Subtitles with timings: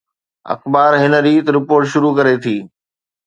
[0.53, 2.57] اخبار هن ريت رپورٽ شروع ڪري ٿي